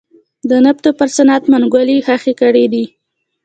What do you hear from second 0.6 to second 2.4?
نفتو پر صنعت منګولې خښې